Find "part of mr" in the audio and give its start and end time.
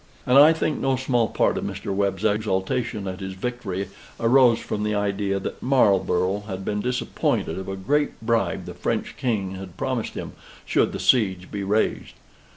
1.27-1.93